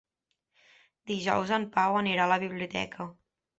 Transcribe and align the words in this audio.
Dijous 1.11 1.53
en 1.59 1.69
Pau 1.77 1.99
anirà 2.01 2.25
a 2.27 2.33
la 2.35 2.41
biblioteca. 2.47 3.11